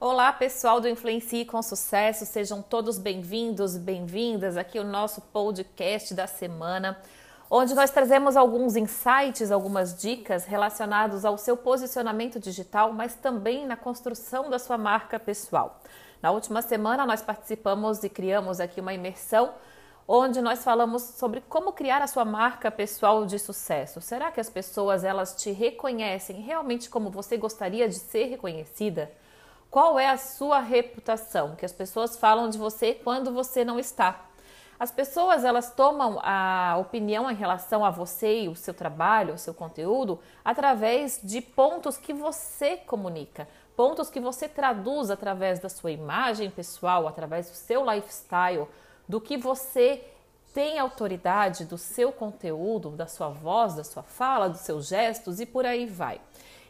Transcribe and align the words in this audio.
Olá, 0.00 0.32
pessoal 0.32 0.80
do 0.80 0.88
Influencie 0.88 1.44
com 1.44 1.60
Sucesso, 1.60 2.24
sejam 2.24 2.62
todos 2.62 2.98
bem-vindos 2.98 3.76
bem-vindas 3.76 4.56
aqui 4.56 4.78
ao 4.78 4.84
nosso 4.84 5.20
podcast 5.20 6.14
da 6.14 6.28
semana, 6.28 6.96
onde 7.50 7.74
nós 7.74 7.90
trazemos 7.90 8.36
alguns 8.36 8.76
insights, 8.76 9.50
algumas 9.50 10.00
dicas 10.00 10.44
relacionados 10.44 11.24
ao 11.24 11.36
seu 11.36 11.56
posicionamento 11.56 12.38
digital, 12.38 12.92
mas 12.92 13.16
também 13.16 13.66
na 13.66 13.76
construção 13.76 14.48
da 14.48 14.60
sua 14.60 14.78
marca 14.78 15.18
pessoal. 15.18 15.80
Na 16.22 16.30
última 16.30 16.62
semana, 16.62 17.04
nós 17.04 17.20
participamos 17.20 18.04
e 18.04 18.08
criamos 18.08 18.60
aqui 18.60 18.80
uma 18.80 18.94
imersão 18.94 19.52
onde 20.06 20.40
nós 20.40 20.62
falamos 20.62 21.02
sobre 21.02 21.40
como 21.40 21.72
criar 21.72 22.02
a 22.02 22.06
sua 22.06 22.24
marca 22.24 22.70
pessoal 22.70 23.26
de 23.26 23.36
sucesso. 23.36 24.00
Será 24.00 24.30
que 24.30 24.40
as 24.40 24.48
pessoas 24.48 25.02
elas 25.02 25.34
te 25.34 25.50
reconhecem 25.50 26.40
realmente 26.40 26.88
como 26.88 27.10
você 27.10 27.36
gostaria 27.36 27.88
de 27.88 27.96
ser 27.96 28.26
reconhecida? 28.26 29.10
Qual 29.70 29.98
é 29.98 30.08
a 30.08 30.16
sua 30.16 30.60
reputação? 30.60 31.54
Que 31.54 31.66
as 31.66 31.72
pessoas 31.72 32.16
falam 32.16 32.48
de 32.48 32.56
você 32.56 32.94
quando 32.94 33.32
você 33.32 33.64
não 33.64 33.78
está. 33.78 34.24
As 34.80 34.90
pessoas 34.90 35.44
elas 35.44 35.74
tomam 35.74 36.18
a 36.22 36.76
opinião 36.80 37.30
em 37.30 37.34
relação 37.34 37.84
a 37.84 37.90
você 37.90 38.42
e 38.42 38.48
o 38.48 38.54
seu 38.54 38.72
trabalho, 38.72 39.34
o 39.34 39.38
seu 39.38 39.52
conteúdo, 39.52 40.20
através 40.44 41.20
de 41.22 41.40
pontos 41.40 41.98
que 41.98 42.14
você 42.14 42.76
comunica, 42.76 43.48
pontos 43.76 44.08
que 44.08 44.20
você 44.20 44.48
traduz 44.48 45.10
através 45.10 45.58
da 45.58 45.68
sua 45.68 45.90
imagem 45.90 46.48
pessoal, 46.48 47.08
através 47.08 47.50
do 47.50 47.56
seu 47.56 47.84
lifestyle, 47.84 48.68
do 49.08 49.20
que 49.20 49.36
você 49.36 50.02
tem 50.54 50.78
autoridade 50.78 51.64
do 51.64 51.76
seu 51.76 52.10
conteúdo, 52.10 52.90
da 52.90 53.06
sua 53.06 53.28
voz, 53.28 53.74
da 53.74 53.84
sua 53.84 54.02
fala, 54.02 54.48
dos 54.48 54.60
seus 54.60 54.86
gestos 54.86 55.40
e 55.40 55.46
por 55.46 55.66
aí 55.66 55.86
vai. 55.86 56.20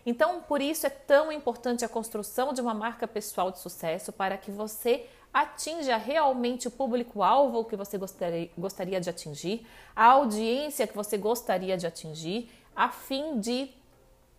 Então, 0.09 0.41
por 0.41 0.63
isso 0.63 0.87
é 0.87 0.91
tão 0.91 1.31
importante 1.31 1.85
a 1.85 1.89
construção 1.89 2.55
de 2.55 2.63
uma 2.63 2.73
marca 2.73 3.07
pessoal 3.07 3.51
de 3.51 3.59
sucesso 3.59 4.11
para 4.11 4.39
que 4.39 4.51
você 4.51 5.05
atinja 5.35 5.99
realmente 5.99 6.67
o 6.67 6.71
público-alvo 6.71 7.67
que 7.67 7.77
você 7.77 7.99
gostaria, 7.99 9.01
de 9.03 9.11
atingir, 9.11 9.67
a 9.95 10.07
audiência 10.07 10.87
que 10.87 10.97
você 10.97 11.19
gostaria 11.19 11.77
de 11.77 11.87
atingir, 11.87 12.51
a 12.75 12.89
fim 12.89 13.39
de 13.39 13.71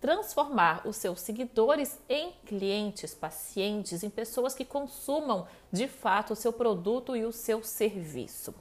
transformar 0.02 0.82
os 0.88 0.96
seus 0.96 1.22
seguidores 1.22 2.00
em 2.10 2.32
clientes, 2.48 3.14
pacientes, 3.14 4.02
em 4.02 4.10
pessoas 4.10 4.56
que 4.56 4.66
consumam 4.66 5.46
de 5.72 5.88
fato 5.88 6.34
o 6.34 6.36
seu 6.36 6.52
produto 6.52 7.16
e 7.16 7.24
o 7.24 7.32
seu 7.32 7.64
serviço. 7.64 8.56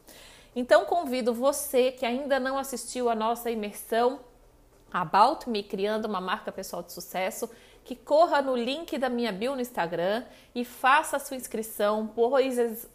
Então 0.55 0.85
convido 0.85 1.33
você 1.33 1.91
que 1.91 2.05
ainda 2.05 2.39
não 2.39 2.59
assistiu 2.59 3.09
a 3.09 3.15
nossa 3.15 3.51
imersão 3.51 4.21
About 4.93 5.49
Me 5.49 5.63
criando 5.63 6.07
uma 6.07 6.21
marca 6.21 6.51
pessoal 6.51 6.83
de 6.83 6.93
sucesso, 6.93 7.51
que 7.85 7.97
corra 7.97 8.43
no 8.43 8.57
link 8.57 8.99
da 8.99 9.09
minha 9.09 9.33
bio 9.33 9.55
no 9.55 9.61
Instagram 9.61 10.25
e 10.55 10.65
faça 10.65 11.17
a 11.17 11.21
sua 11.21 11.37
inscrição, 11.37 12.11
pois 12.15 12.87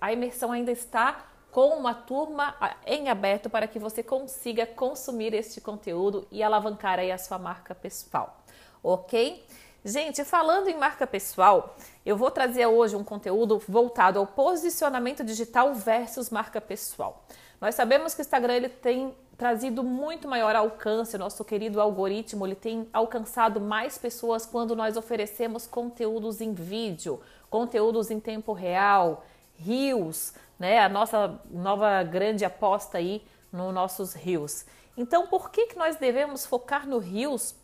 a 0.00 0.12
imersão 0.12 0.52
ainda 0.52 0.70
está 0.70 1.26
com 1.50 1.68
uma 1.68 1.94
turma 1.94 2.54
em 2.84 3.08
aberto 3.08 3.48
para 3.48 3.68
que 3.68 3.78
você 3.78 4.02
consiga 4.02 4.66
consumir 4.66 5.32
este 5.32 5.60
conteúdo 5.60 6.26
e 6.30 6.42
alavancar 6.42 6.98
aí 6.98 7.12
a 7.12 7.16
sua 7.16 7.38
marca 7.38 7.74
pessoal, 7.74 8.42
ok? 8.82 9.46
Gente, 9.84 10.24
falando 10.24 10.68
em 10.68 10.76
marca 10.76 11.06
pessoal, 11.06 11.76
eu 12.04 12.16
vou 12.16 12.30
trazer 12.30 12.66
hoje 12.66 12.96
um 12.96 13.04
conteúdo 13.04 13.62
voltado 13.68 14.18
ao 14.18 14.26
posicionamento 14.26 15.22
digital 15.22 15.74
versus 15.74 16.30
marca 16.30 16.60
pessoal. 16.60 17.24
Nós 17.60 17.74
sabemos 17.74 18.14
que 18.14 18.20
o 18.20 18.22
Instagram 18.22 18.54
ele 18.54 18.68
tem 18.68 19.14
trazido 19.36 19.82
muito 19.82 20.28
maior 20.28 20.54
alcance, 20.54 21.18
nosso 21.18 21.44
querido 21.44 21.80
algoritmo 21.80 22.46
ele 22.46 22.54
tem 22.54 22.88
alcançado 22.92 23.60
mais 23.60 23.98
pessoas 23.98 24.46
quando 24.46 24.76
nós 24.76 24.96
oferecemos 24.96 25.66
conteúdos 25.66 26.40
em 26.40 26.52
vídeo, 26.52 27.20
conteúdos 27.50 28.10
em 28.10 28.20
tempo 28.20 28.52
real, 28.52 29.24
rios, 29.56 30.34
né? 30.58 30.80
A 30.80 30.88
nossa 30.88 31.40
nova 31.50 32.02
grande 32.02 32.44
aposta 32.44 32.98
aí 32.98 33.22
nos 33.52 33.72
nossos 33.72 34.14
rios. 34.14 34.64
Então, 34.96 35.26
por 35.26 35.50
que, 35.50 35.66
que 35.66 35.76
nós 35.76 35.96
devemos 35.96 36.46
focar 36.46 36.86
no 36.86 36.98
rios 36.98 37.54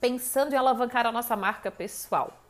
pensando 0.00 0.52
em 0.52 0.56
alavancar 0.56 1.06
a 1.06 1.12
nossa 1.12 1.34
marca 1.36 1.70
pessoal? 1.70 2.41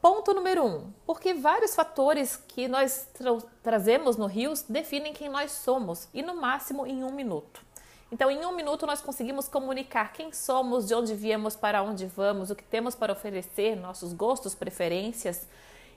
Ponto 0.00 0.32
número 0.32 0.64
um, 0.64 0.92
porque 1.04 1.34
vários 1.34 1.74
fatores 1.74 2.36
que 2.36 2.68
nós 2.68 3.08
tra 3.14 3.36
trazemos 3.62 4.16
no 4.16 4.26
Rios 4.26 4.62
definem 4.62 5.12
quem 5.12 5.28
nós 5.28 5.50
somos 5.50 6.08
e 6.14 6.22
no 6.22 6.36
máximo 6.36 6.86
em 6.86 7.02
um 7.02 7.10
minuto. 7.10 7.66
Então, 8.10 8.30
em 8.30 8.46
um 8.46 8.54
minuto, 8.54 8.86
nós 8.86 9.02
conseguimos 9.02 9.48
comunicar 9.48 10.12
quem 10.12 10.32
somos, 10.32 10.86
de 10.86 10.94
onde 10.94 11.14
viemos, 11.14 11.56
para 11.56 11.82
onde 11.82 12.06
vamos, 12.06 12.48
o 12.48 12.54
que 12.54 12.64
temos 12.64 12.94
para 12.94 13.12
oferecer, 13.12 13.76
nossos 13.76 14.14
gostos, 14.14 14.54
preferências 14.54 15.46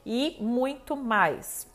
e 0.05 0.35
muito 0.41 0.95
mais. 0.95 1.67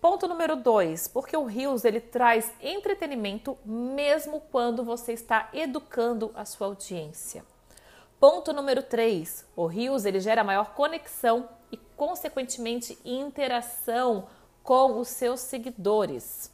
Ponto 0.00 0.28
número 0.28 0.56
dois, 0.56 1.08
porque 1.08 1.36
o 1.36 1.44
Rios 1.44 1.84
ele 1.84 2.00
traz 2.00 2.52
entretenimento 2.60 3.56
mesmo 3.64 4.40
quando 4.52 4.84
você 4.84 5.12
está 5.12 5.48
educando 5.54 6.32
a 6.34 6.44
sua 6.44 6.66
audiência. 6.66 7.44
Ponto 8.20 8.52
número 8.52 8.82
três, 8.82 9.46
o 9.54 9.66
Rios 9.66 10.04
ele 10.04 10.18
gera 10.18 10.42
maior 10.42 10.74
conexão 10.74 11.48
e 11.70 11.76
consequentemente 11.76 12.98
interação 13.04 14.26
com 14.60 14.98
os 14.98 15.06
seus 15.06 15.38
seguidores. 15.38 16.52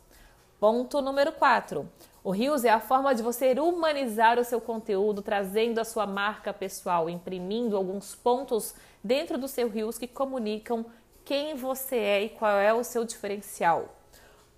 Ponto 0.60 1.00
número 1.00 1.32
quatro, 1.32 1.90
o 2.22 2.30
Rios 2.30 2.66
é 2.66 2.68
a 2.68 2.80
forma 2.80 3.14
de 3.14 3.22
você 3.22 3.58
humanizar 3.58 4.38
o 4.38 4.44
seu 4.44 4.60
conteúdo, 4.60 5.22
trazendo 5.22 5.78
a 5.78 5.86
sua 5.86 6.06
marca 6.06 6.52
pessoal, 6.52 7.08
imprimindo 7.08 7.78
alguns 7.78 8.14
pontos 8.14 8.74
dentro 9.02 9.38
do 9.38 9.48
seu 9.48 9.70
Rios 9.70 9.96
que 9.96 10.06
comunicam 10.06 10.84
quem 11.24 11.54
você 11.54 11.96
é 11.96 12.22
e 12.24 12.28
qual 12.28 12.56
é 12.56 12.74
o 12.74 12.84
seu 12.84 13.06
diferencial. 13.06 13.88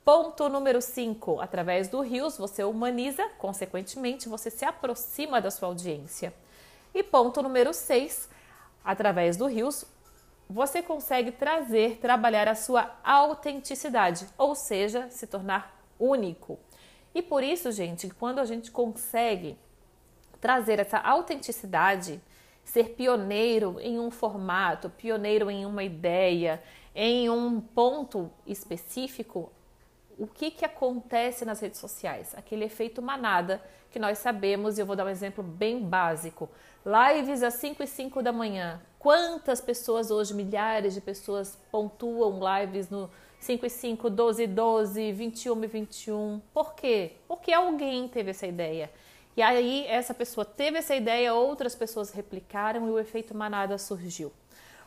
Ponto 0.05 0.49
número 0.49 0.83
5. 0.83 1.41
Através 1.41 1.87
do 1.89 2.01
Rios, 2.01 2.37
você 2.37 2.65
humaniza, 2.65 3.29
consequentemente, 3.39 4.29
você 4.29 4.51
se 4.51 4.65
aproxima 4.65 5.41
da 5.41 5.53
sua 5.53 5.69
audiência. 5.69 6.35
E 6.97 7.03
ponto 7.03 7.43
número 7.43 7.75
6. 7.75 8.27
Através 8.83 9.37
do 9.37 9.45
Rios, 9.45 9.85
você 10.49 10.81
consegue 10.81 11.31
trazer, 11.31 11.99
trabalhar 11.99 12.49
a 12.49 12.55
sua 12.55 12.91
autenticidade, 13.05 14.27
ou 14.39 14.55
seja, 14.55 15.07
se 15.11 15.27
tornar 15.27 15.79
único. 16.01 16.59
E 17.15 17.21
por 17.21 17.43
isso, 17.45 17.71
gente, 17.71 18.09
quando 18.09 18.39
a 18.39 18.47
gente 18.47 18.71
consegue 18.71 19.59
trazer 20.41 20.79
essa 20.79 20.97
autenticidade, 20.97 22.19
ser 22.65 22.95
pioneiro 22.95 23.79
em 23.79 24.01
um 24.01 24.11
formato, 24.11 24.89
pioneiro 24.89 25.51
em 25.51 25.67
uma 25.67 25.85
ideia, 25.85 26.63
em 26.95 27.29
um 27.29 27.61
ponto 27.61 28.31
específico, 28.47 29.53
o 30.19 30.27
que, 30.27 30.51
que 30.51 30.65
acontece 30.65 31.45
nas 31.45 31.61
redes 31.61 31.79
sociais? 31.79 32.35
Aquele 32.37 32.65
efeito 32.65 33.03
manada 33.03 33.63
que 33.91 33.99
nós 33.99 34.19
sabemos, 34.19 34.77
e 34.77 34.81
eu 34.81 34.87
vou 34.87 34.97
dar 34.97 35.07
um 35.07 35.09
exemplo 35.09 35.43
bem 35.43 35.81
básico. 35.81 36.49
Lives 36.85 37.43
às 37.43 37.55
5 37.55 37.83
e 37.83 37.87
5 37.87 38.23
da 38.23 38.33
manhã. 38.33 38.81
Quantas 38.99 39.61
pessoas 39.61 40.11
hoje, 40.11 40.35
milhares 40.35 40.95
de 40.95 41.01
pessoas, 41.01 41.59
pontuam 41.71 42.41
lives 42.61 42.89
no 42.91 43.11
5 43.41 43.67
e 43.67 43.71
5, 43.71 44.11
12 44.11 44.43
e 44.43 44.47
12, 44.47 45.13
21 45.13 45.65
e 45.65 45.67
21? 45.67 46.43
Por 46.53 46.75
quê? 46.75 47.13
Porque 47.29 47.53
alguém 47.53 48.09
teve 48.09 48.31
essa 48.31 48.47
ideia. 48.47 48.91
E 49.37 49.43
aí 49.43 49.87
essa 49.87 50.15
pessoa 50.15 50.45
teve 50.45 50.79
essa 50.79 50.95
ideia, 50.95 51.35
outras 51.35 51.75
pessoas 51.75 52.11
replicaram 52.11 52.87
e 52.89 52.91
o 52.91 52.99
efeito 52.99 53.35
manada 53.37 53.77
surgiu. 53.77 54.33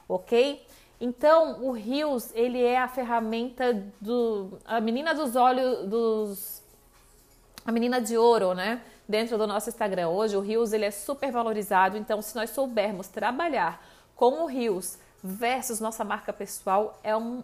OK? 0.08 0.66
Então, 1.02 1.64
o 1.64 1.72
Rios, 1.72 2.30
ele 2.34 2.62
é 2.62 2.78
a 2.78 2.88
ferramenta 2.88 3.74
do 4.02 4.60
a 4.66 4.82
menina 4.82 5.14
dos 5.14 5.36
olhos 5.36 5.88
dos 5.88 6.62
a 7.66 7.72
menina 7.72 8.02
de 8.02 8.18
ouro, 8.18 8.54
né? 8.54 8.82
Dentro 9.08 9.38
do 9.38 9.48
nosso 9.48 9.70
Instagram. 9.70 10.10
Hoje 10.10 10.36
o 10.36 10.42
Rios 10.42 10.74
ele 10.74 10.86
é 10.86 10.92
super 10.92 11.32
valorizado, 11.32 11.98
então 11.98 12.22
se 12.22 12.36
nós 12.36 12.50
soubermos 12.50 13.08
trabalhar 13.08 13.82
com 14.16 14.44
o 14.44 14.46
Rios 14.46 14.98
versus 15.24 15.80
nossa 15.80 16.04
marca 16.04 16.34
pessoal, 16.34 17.00
é 17.04 17.16
um 17.16 17.44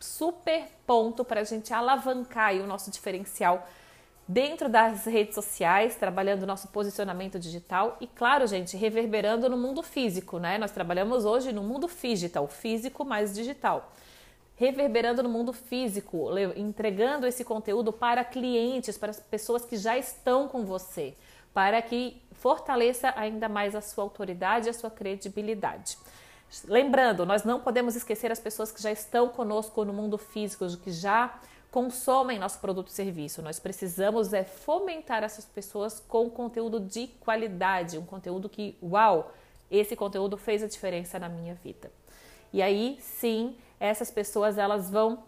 super 0.00 0.68
ponto 0.86 1.24
para 1.24 1.40
a 1.40 1.44
gente 1.44 1.72
alavancar 1.72 2.54
o 2.54 2.66
nosso 2.66 2.90
diferencial 2.90 3.66
dentro 4.28 4.68
das 4.68 5.04
redes 5.04 5.34
sociais, 5.34 5.94
trabalhando 5.94 6.42
o 6.42 6.46
nosso 6.46 6.68
posicionamento 6.68 7.38
digital 7.38 7.96
e, 8.00 8.06
claro, 8.06 8.46
gente, 8.46 8.76
reverberando 8.76 9.48
no 9.48 9.56
mundo 9.56 9.82
físico, 9.82 10.38
né? 10.38 10.58
Nós 10.58 10.72
trabalhamos 10.72 11.24
hoje 11.24 11.52
no 11.52 11.62
mundo 11.62 11.88
digital, 12.02 12.48
físico 12.48 13.04
mais 13.04 13.34
digital. 13.34 13.92
Reverberando 14.56 15.22
no 15.22 15.28
mundo 15.28 15.52
físico, 15.52 16.28
entregando 16.56 17.26
esse 17.26 17.44
conteúdo 17.44 17.92
para 17.92 18.24
clientes, 18.24 18.96
para 18.96 19.10
as 19.10 19.20
pessoas 19.20 19.64
que 19.64 19.76
já 19.76 19.96
estão 19.96 20.48
com 20.48 20.64
você, 20.64 21.14
para 21.52 21.80
que 21.82 22.20
fortaleça 22.32 23.12
ainda 23.16 23.48
mais 23.48 23.74
a 23.74 23.80
sua 23.80 24.02
autoridade 24.04 24.66
e 24.66 24.70
a 24.70 24.74
sua 24.74 24.90
credibilidade. 24.90 25.98
Lembrando, 26.64 27.26
nós 27.26 27.44
não 27.44 27.60
podemos 27.60 27.96
esquecer 27.96 28.32
as 28.32 28.40
pessoas 28.40 28.72
que 28.72 28.82
já 28.82 28.90
estão 28.90 29.28
conosco 29.28 29.84
no 29.84 29.92
mundo 29.92 30.16
físico, 30.16 30.64
que 30.78 30.90
já 30.90 31.38
consomem 31.76 32.38
nosso 32.38 32.58
produto 32.58 32.88
e 32.88 32.92
serviço. 32.92 33.42
Nós 33.42 33.60
precisamos 33.60 34.32
é 34.32 34.42
fomentar 34.42 35.22
essas 35.22 35.44
pessoas 35.44 36.00
com 36.00 36.30
conteúdo 36.30 36.80
de 36.80 37.06
qualidade, 37.06 37.98
um 37.98 38.06
conteúdo 38.06 38.48
que, 38.48 38.78
uau, 38.82 39.30
esse 39.70 39.94
conteúdo 39.94 40.38
fez 40.38 40.62
a 40.62 40.66
diferença 40.66 41.18
na 41.18 41.28
minha 41.28 41.52
vida. 41.52 41.92
E 42.50 42.62
aí 42.62 42.96
sim, 42.98 43.54
essas 43.78 44.10
pessoas 44.10 44.56
elas 44.56 44.88
vão 44.88 45.18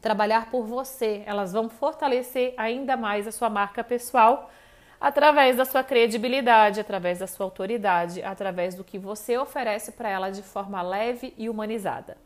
trabalhar 0.00 0.52
por 0.52 0.64
você, 0.64 1.24
elas 1.26 1.52
vão 1.52 1.68
fortalecer 1.68 2.54
ainda 2.56 2.96
mais 2.96 3.26
a 3.26 3.32
sua 3.32 3.50
marca 3.50 3.82
pessoal 3.82 4.48
através 5.00 5.56
da 5.56 5.64
sua 5.64 5.82
credibilidade, 5.82 6.78
através 6.78 7.18
da 7.18 7.26
sua 7.26 7.44
autoridade, 7.44 8.22
através 8.22 8.76
do 8.76 8.84
que 8.84 9.00
você 9.00 9.36
oferece 9.36 9.90
para 9.90 10.08
ela 10.08 10.30
de 10.30 10.44
forma 10.44 10.80
leve 10.80 11.34
e 11.36 11.50
humanizada. 11.50 12.16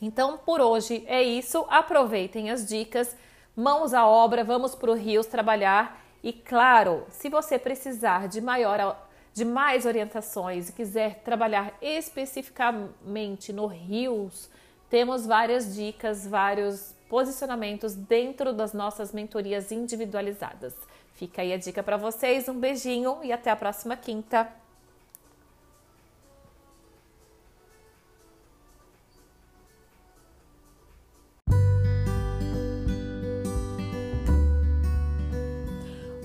Então, 0.00 0.38
por 0.38 0.60
hoje 0.60 1.04
é 1.06 1.22
isso. 1.22 1.66
Aproveitem 1.68 2.50
as 2.50 2.66
dicas, 2.66 3.16
mãos 3.56 3.92
à 3.92 4.06
obra, 4.06 4.44
vamos 4.44 4.74
para 4.74 4.90
o 4.90 4.94
Rios 4.94 5.26
trabalhar. 5.26 6.04
E 6.22 6.32
claro, 6.32 7.04
se 7.10 7.28
você 7.28 7.58
precisar 7.58 8.28
de 8.28 8.40
maior 8.40 9.08
de 9.34 9.44
mais 9.44 9.86
orientações 9.86 10.68
e 10.68 10.72
quiser 10.72 11.20
trabalhar 11.22 11.72
especificamente 11.80 13.52
no 13.52 13.66
Rios, 13.66 14.50
temos 14.90 15.26
várias 15.26 15.74
dicas, 15.76 16.26
vários 16.26 16.94
posicionamentos 17.08 17.94
dentro 17.94 18.52
das 18.52 18.72
nossas 18.72 19.12
mentorias 19.12 19.70
individualizadas. 19.70 20.74
Fica 21.14 21.42
aí 21.42 21.52
a 21.52 21.56
dica 21.56 21.82
para 21.82 21.96
vocês, 21.96 22.48
um 22.48 22.58
beijinho 22.58 23.18
e 23.22 23.32
até 23.32 23.50
a 23.50 23.56
próxima 23.56 23.96
quinta. 23.96 24.48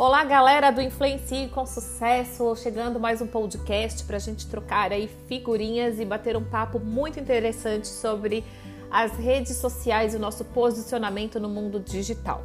Olá, 0.05 0.25
galera 0.25 0.69
do 0.69 0.81
Influencie 0.81 1.47
com 1.47 1.65
Sucesso, 1.65 2.57
chegando 2.57 2.99
mais 2.99 3.21
um 3.21 3.25
podcast 3.25 4.03
para 4.03 4.17
a 4.17 4.19
gente 4.19 4.45
trocar 4.47 4.91
aí 4.91 5.09
figurinhas 5.29 5.97
e 5.97 6.03
bater 6.03 6.35
um 6.35 6.43
papo 6.43 6.77
muito 6.77 7.21
interessante 7.21 7.87
sobre 7.87 8.43
as 8.91 9.13
redes 9.13 9.55
sociais 9.55 10.13
e 10.13 10.17
o 10.17 10.19
nosso 10.19 10.43
posicionamento 10.43 11.39
no 11.39 11.47
mundo 11.47 11.79
digital. 11.79 12.43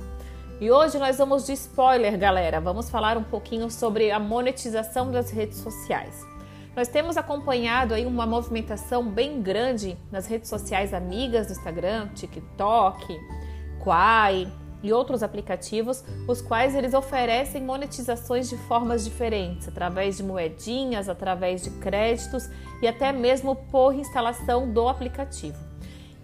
E 0.60 0.70
hoje 0.70 1.00
nós 1.00 1.18
vamos 1.18 1.46
de 1.46 1.52
spoiler, 1.54 2.16
galera. 2.16 2.60
Vamos 2.60 2.88
falar 2.88 3.16
um 3.16 3.24
pouquinho 3.24 3.68
sobre 3.72 4.12
a 4.12 4.20
monetização 4.20 5.10
das 5.10 5.32
redes 5.32 5.58
sociais. 5.58 6.24
Nós 6.76 6.86
temos 6.86 7.16
acompanhado 7.16 7.92
aí 7.92 8.06
uma 8.06 8.24
movimentação 8.24 9.02
bem 9.02 9.42
grande 9.42 9.98
nas 10.12 10.28
redes 10.28 10.48
sociais 10.48 10.94
amigas 10.94 11.48
do 11.48 11.54
Instagram, 11.54 12.06
TikTok, 12.14 13.18
Quai, 13.82 14.46
e 14.82 14.92
outros 14.92 15.22
aplicativos, 15.22 16.04
os 16.26 16.40
quais 16.40 16.74
eles 16.74 16.94
oferecem 16.94 17.62
monetizações 17.62 18.48
de 18.48 18.56
formas 18.56 19.04
diferentes, 19.04 19.66
através 19.68 20.16
de 20.16 20.22
moedinhas, 20.22 21.08
através 21.08 21.62
de 21.62 21.70
créditos 21.70 22.48
e 22.80 22.86
até 22.86 23.12
mesmo 23.12 23.56
por 23.56 23.94
instalação 23.94 24.72
do 24.72 24.88
aplicativo. 24.88 25.58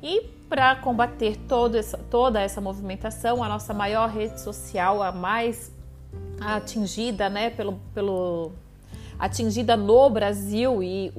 E 0.03 0.31
para 0.49 0.77
combater 0.77 1.39
essa, 1.79 1.99
toda 1.99 2.41
essa 2.41 2.61
movimentação, 2.61 3.43
a 3.43 3.49
nossa 3.49 3.75
maior 3.75 4.09
rede 4.09 4.41
social, 4.41 5.03
a 5.03 5.11
mais 5.11 5.73
atingida, 6.41 7.29
né, 7.29 7.51
pelo, 7.51 7.81
pelo 7.95 8.53
atingida 9.19 9.77
no 9.77 10.11
Brasil 10.11 10.83
e 10.83 11.13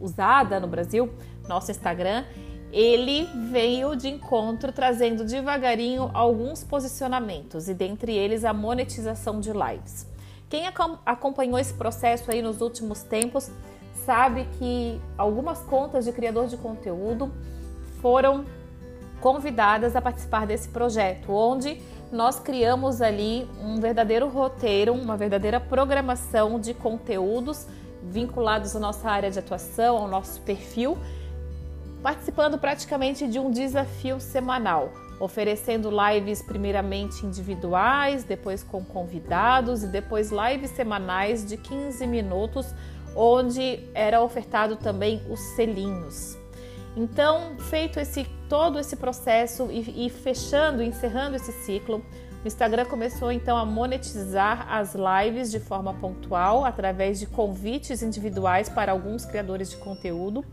usada 0.00 0.58
no 0.58 0.66
Brasil, 0.66 1.12
nosso 1.48 1.70
Instagram, 1.70 2.24
ele 2.72 3.28
veio 3.50 3.94
de 3.94 4.08
encontro 4.08 4.72
trazendo 4.72 5.24
devagarinho 5.24 6.10
alguns 6.14 6.64
posicionamentos 6.64 7.68
e 7.68 7.74
dentre 7.74 8.16
eles 8.16 8.44
a 8.44 8.54
monetização 8.54 9.40
de 9.40 9.52
lives. 9.52 10.06
Quem 10.48 10.64
acompanhou 11.04 11.58
esse 11.58 11.74
processo 11.74 12.30
aí 12.30 12.40
nos 12.40 12.62
últimos 12.62 13.02
tempos 13.02 13.50
sabe 14.06 14.48
que 14.58 14.98
algumas 15.18 15.60
contas 15.60 16.06
de 16.06 16.12
criador 16.12 16.46
de 16.46 16.56
conteúdo 16.56 17.30
foram 18.00 18.44
convidadas 19.20 19.94
a 19.94 20.00
participar 20.00 20.46
desse 20.46 20.68
projeto, 20.68 21.30
onde 21.30 21.80
nós 22.10 22.40
criamos 22.40 23.00
ali 23.00 23.48
um 23.62 23.80
verdadeiro 23.80 24.28
roteiro, 24.28 24.92
uma 24.92 25.16
verdadeira 25.16 25.60
programação 25.60 26.58
de 26.58 26.74
conteúdos 26.74 27.66
vinculados 28.02 28.74
à 28.74 28.80
nossa 28.80 29.08
área 29.08 29.30
de 29.30 29.38
atuação, 29.38 29.96
ao 29.96 30.08
nosso 30.08 30.40
perfil 30.40 30.98
participando 32.02 32.58
praticamente 32.58 33.28
de 33.28 33.38
um 33.38 33.50
desafio 33.50 34.20
semanal, 34.20 34.92
oferecendo 35.20 35.90
lives 35.90 36.42
primeiramente 36.42 37.24
individuais, 37.24 38.24
depois 38.24 38.62
com 38.62 38.84
convidados 38.84 39.84
e 39.84 39.86
depois 39.86 40.30
lives 40.30 40.70
semanais 40.70 41.46
de 41.46 41.56
15 41.56 42.06
minutos, 42.06 42.74
onde 43.14 43.88
era 43.94 44.20
ofertado 44.20 44.76
também 44.76 45.22
os 45.30 45.38
selinhos. 45.54 46.36
Então, 46.96 47.56
feito 47.58 48.00
esse 48.00 48.26
todo 48.48 48.78
esse 48.78 48.96
processo 48.96 49.68
e, 49.70 50.06
e 50.06 50.10
fechando, 50.10 50.82
encerrando 50.82 51.36
esse 51.36 51.52
ciclo, 51.64 52.04
o 52.44 52.46
Instagram 52.46 52.84
começou 52.84 53.30
então 53.30 53.56
a 53.56 53.64
monetizar 53.64 54.66
as 54.70 54.94
lives 54.94 55.50
de 55.50 55.60
forma 55.60 55.94
pontual 55.94 56.64
através 56.64 57.20
de 57.20 57.26
convites 57.26 58.02
individuais 58.02 58.68
para 58.68 58.92
alguns 58.92 59.24
criadores 59.24 59.70
de 59.70 59.76
conteúdo 59.76 60.44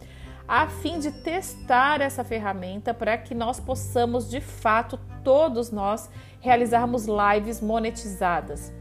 a 0.50 0.68
fim 0.68 0.98
de 0.98 1.12
testar 1.12 2.02
essa 2.02 2.24
ferramenta 2.24 2.92
para 2.92 3.16
que 3.20 3.36
nós 3.36 3.60
possamos 3.60 4.28
de 4.28 4.42
fato, 4.42 5.00
todos 5.24 5.70
nós, 5.70 6.10
realizarmos 6.40 7.06
lives 7.06 7.62
monetizadas. 7.62 8.74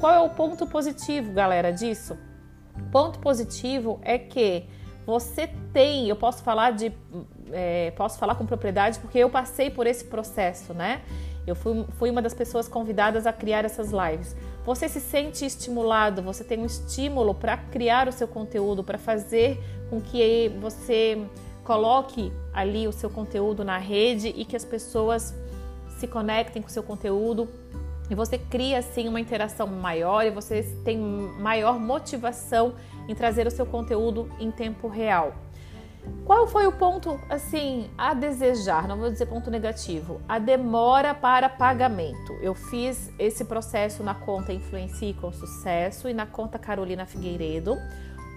Qual 0.00 0.12
é 0.12 0.18
o 0.18 0.30
ponto 0.30 0.66
positivo, 0.66 1.32
galera, 1.32 1.72
disso? 1.72 2.18
Ponto 2.90 3.20
positivo 3.20 4.00
é 4.02 4.18
que 4.18 4.68
você 5.06 5.48
tem, 5.72 6.08
eu 6.08 6.16
posso 6.16 6.42
falar 6.42 6.72
de, 6.72 6.92
é, 7.52 7.92
posso 7.92 8.18
falar 8.18 8.34
com 8.34 8.44
propriedade 8.44 8.98
porque 8.98 9.18
eu 9.18 9.30
passei 9.30 9.70
por 9.70 9.86
esse 9.86 10.04
processo, 10.04 10.74
né? 10.74 11.02
Eu 11.46 11.54
fui, 11.54 11.86
fui 11.98 12.10
uma 12.10 12.20
das 12.20 12.34
pessoas 12.34 12.66
convidadas 12.66 13.28
a 13.28 13.32
criar 13.32 13.64
essas 13.64 13.92
lives. 13.92 14.34
Você 14.64 14.88
se 14.88 15.00
sente 15.00 15.44
estimulado, 15.44 16.22
você 16.22 16.44
tem 16.44 16.60
um 16.60 16.66
estímulo 16.66 17.34
para 17.34 17.56
criar 17.56 18.08
o 18.08 18.12
seu 18.12 18.28
conteúdo, 18.28 18.84
para 18.84 18.96
fazer 18.96 19.60
com 19.90 20.00
que 20.00 20.48
você 20.60 21.20
coloque 21.64 22.32
ali 22.52 22.86
o 22.86 22.92
seu 22.92 23.10
conteúdo 23.10 23.64
na 23.64 23.78
rede 23.78 24.28
e 24.28 24.44
que 24.44 24.54
as 24.54 24.64
pessoas 24.64 25.34
se 25.98 26.06
conectem 26.06 26.62
com 26.62 26.68
o 26.68 26.70
seu 26.70 26.82
conteúdo 26.82 27.48
e 28.10 28.14
você 28.14 28.36
cria 28.36 28.78
assim 28.78 29.08
uma 29.08 29.20
interação 29.20 29.66
maior 29.66 30.24
e 30.24 30.30
você 30.30 30.62
tem 30.84 30.98
maior 30.98 31.78
motivação 31.78 32.74
em 33.08 33.14
trazer 33.14 33.46
o 33.46 33.50
seu 33.50 33.64
conteúdo 33.64 34.30
em 34.38 34.50
tempo 34.50 34.86
real. 34.86 35.34
Qual 36.24 36.46
foi 36.46 36.66
o 36.66 36.72
ponto 36.72 37.20
assim 37.28 37.90
a 37.98 38.14
desejar? 38.14 38.86
Não 38.86 38.96
vou 38.96 39.10
dizer 39.10 39.26
ponto 39.26 39.50
negativo. 39.50 40.20
A 40.28 40.38
demora 40.38 41.14
para 41.14 41.48
pagamento. 41.48 42.32
Eu 42.40 42.54
fiz 42.54 43.10
esse 43.18 43.44
processo 43.44 44.02
na 44.02 44.14
conta 44.14 44.52
Influencie 44.52 45.14
com 45.14 45.32
sucesso 45.32 46.08
e 46.08 46.14
na 46.14 46.24
conta 46.24 46.58
Carolina 46.58 47.06
Figueiredo. 47.06 47.76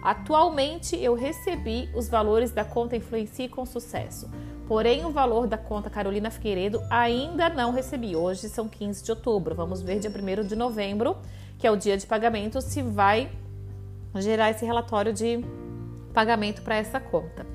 Atualmente 0.03 0.95
eu 0.95 1.13
recebi 1.15 1.89
os 1.95 2.09
valores 2.09 2.51
da 2.51 2.65
conta 2.65 2.95
Influencie 2.95 3.49
com 3.49 3.65
sucesso. 3.65 4.29
Porém, 4.67 5.05
o 5.05 5.11
valor 5.11 5.45
da 5.45 5.57
conta 5.57 5.89
Carolina 5.89 6.31
Figueiredo 6.31 6.81
ainda 6.89 7.49
não 7.49 7.71
recebi. 7.71 8.15
Hoje 8.15 8.49
são 8.49 8.67
15 8.67 9.03
de 9.03 9.11
outubro. 9.11 9.53
Vamos 9.53 9.81
ver 9.81 9.99
dia 9.99 10.09
1 10.09 10.45
de 10.45 10.55
novembro, 10.55 11.17
que 11.59 11.67
é 11.67 11.71
o 11.71 11.75
dia 11.75 11.97
de 11.97 12.07
pagamento, 12.07 12.59
se 12.61 12.81
vai 12.81 13.31
gerar 14.15 14.49
esse 14.49 14.65
relatório 14.65 15.13
de 15.13 15.45
pagamento 16.13 16.61
para 16.63 16.75
essa 16.77 16.99
conta. 16.99 17.54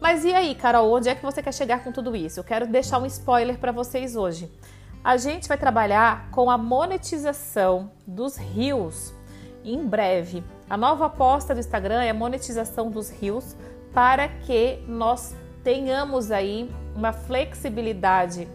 Mas 0.00 0.24
e 0.24 0.32
aí, 0.32 0.54
Carol, 0.54 0.90
onde 0.90 1.08
é 1.08 1.14
que 1.14 1.22
você 1.22 1.42
quer 1.42 1.52
chegar 1.52 1.84
com 1.84 1.92
tudo 1.92 2.16
isso? 2.16 2.40
Eu 2.40 2.44
quero 2.44 2.66
deixar 2.66 2.98
um 2.98 3.06
spoiler 3.06 3.58
para 3.58 3.70
vocês 3.70 4.16
hoje. 4.16 4.50
A 5.04 5.16
gente 5.16 5.46
vai 5.46 5.58
trabalhar 5.58 6.30
com 6.30 6.50
a 6.50 6.56
monetização 6.56 7.90
dos 8.06 8.36
rios 8.36 9.12
em 9.62 9.86
breve. 9.86 10.42
A 10.68 10.76
nova 10.76 11.06
aposta 11.06 11.54
do 11.54 11.60
Instagram 11.60 12.02
é 12.02 12.10
a 12.10 12.14
monetização 12.14 12.90
dos 12.90 13.10
rios 13.10 13.54
para 13.92 14.28
que 14.28 14.82
nós 14.86 15.34
tenhamos 15.62 16.30
aí 16.30 16.70
uma 16.96 17.12
flexibilidade 17.12 18.48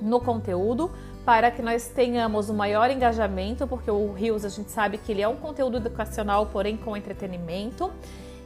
no 0.00 0.20
conteúdo, 0.20 0.90
para 1.24 1.50
que 1.50 1.62
nós 1.62 1.88
tenhamos 1.88 2.50
um 2.50 2.54
maior 2.54 2.90
engajamento, 2.90 3.66
porque 3.66 3.90
o 3.90 4.12
Rios 4.12 4.44
a 4.44 4.48
gente 4.48 4.70
sabe 4.70 4.98
que 4.98 5.12
ele 5.12 5.22
é 5.22 5.28
um 5.28 5.36
conteúdo 5.36 5.76
educacional, 5.78 6.46
porém 6.46 6.76
com 6.76 6.96
entretenimento. 6.96 7.90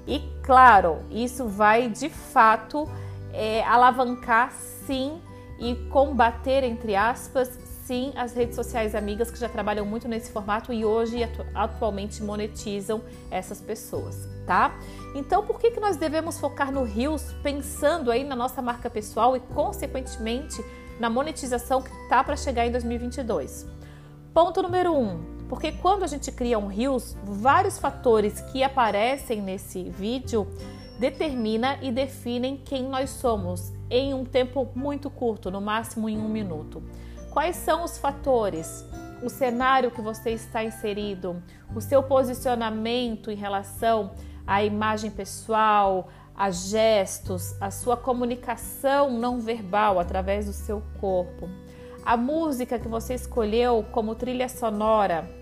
E 0.07 0.21
claro, 0.49 1.01
isso 1.11 1.47
vai 1.47 1.91
de 1.91 2.09
fato 2.09 2.89
é, 3.35 3.63
alavancar 3.65 4.51
sim 4.51 5.21
e 5.59 5.75
combater, 5.91 6.65
entre 6.65 6.97
aspas, 6.97 7.51
sim, 7.85 8.15
as 8.17 8.33
redes 8.33 8.57
sociais 8.57 8.95
amigas 8.95 9.31
que 9.31 9.39
já 9.39 9.47
trabalham 9.47 9.85
muito 9.85 10.09
nesse 10.09 10.33
formato 10.33 10.73
e 10.73 10.87
hoje 10.87 11.23
atu 11.23 11.45
atualmente 11.55 12.23
monetizam 12.23 13.03
essas 13.31 13.61
pessoas, 13.61 14.27
tá? 14.47 14.75
Então, 15.15 15.45
por 15.45 15.61
que, 15.61 15.71
que 15.71 15.81
nós 15.81 15.99
devemos 15.99 16.41
focar 16.41 16.73
no 16.73 16.83
Rios 16.83 17.31
pensando 17.43 18.11
aí 18.11 18.25
na 18.25 18.35
nossa 18.35 18.63
marca 18.63 18.89
pessoal 18.89 19.37
e, 19.37 19.41
consequentemente, 19.41 20.65
na 20.99 21.11
monetização 21.11 21.83
que 21.83 21.91
tá 22.09 22.25
para 22.25 22.39
chegar 22.39 22.67
em 22.67 22.73
2022? 22.73 23.67
Ponto 24.33 24.63
número 24.63 24.95
um, 24.95 25.38
Porque 25.49 25.73
quando 25.73 26.03
a 26.03 26.07
gente 26.07 26.31
cria 26.31 26.59
um 26.59 26.67
Reels, 26.67 27.17
vários 27.25 27.79
fatores 27.79 28.41
que 28.41 28.63
aparecem 28.63 29.41
nesse 29.41 29.85
vídeo 29.85 30.47
determina 30.99 31.79
e 31.81 31.91
definem 31.91 32.57
quem 32.57 32.89
nós 32.89 33.11
somos 33.11 33.73
em 33.89 34.13
um 34.13 34.25
tempo 34.25 34.69
muito 34.75 35.09
curto, 35.09 35.51
no 35.51 35.61
máximo 35.61 36.09
em 36.09 36.19
um 36.19 36.29
minuto. 36.29 36.83
Quais 37.31 37.57
são 37.57 37.85
os 37.85 37.97
fatores? 37.97 38.85
O 39.23 39.29
cenário 39.29 39.91
que 39.91 40.03
você 40.03 40.31
está 40.31 40.63
inserido, 40.63 41.43
o 41.75 41.81
seu 41.81 42.03
posicionamento 42.03 43.31
em 43.31 43.37
relação 43.37 44.13
à 44.47 44.63
imagem 44.63 45.11
pessoal, 45.11 46.09
a 46.37 46.51
gestos, 46.51 47.57
a 47.61 47.71
sua 47.71 47.97
comunicação 47.97 49.11
não 49.11 49.41
verbal 49.41 49.99
através 49.99 50.47
do 50.47 50.53
seu 50.53 50.83
corpo, 51.01 51.49
a 52.05 52.17
música 52.17 52.79
que 52.79 52.87
você 52.87 53.15
escolheu 53.15 53.85
como 53.91 54.15
trilha 54.15 54.49
sonora, 54.49 55.38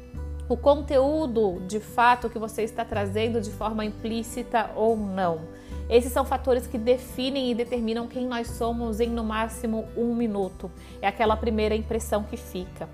o 0.49 0.57
conteúdo 0.57 1.61
de 1.67 1.81
fato 1.81 2.31
que 2.31 2.39
você 2.39 2.63
está 2.63 2.85
trazendo 2.85 3.41
de 3.41 3.51
forma 3.51 3.85
implícita 3.85 4.71
ou 4.77 4.97
não. 4.97 5.41
Esses 5.89 6.13
são 6.13 6.25
fatores 6.25 6.67
que 6.67 6.79
definem 6.79 7.51
e 7.51 7.55
determinam 7.55 8.07
quem 8.07 8.27
nós 8.27 8.49
somos 8.49 9.01
em 9.01 9.09
no 9.09 9.23
máximo 9.23 9.87
um 9.97 10.15
minuto. 10.15 10.71
É 11.01 11.07
aquela 11.07 11.37
primeira 11.37 11.77
impressão 11.77 12.25
que 12.25 12.37
fica. 12.37 12.89